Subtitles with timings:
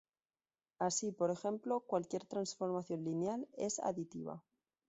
[0.79, 4.43] Así por ejemplo, cualquier transformación lineal es aditiva.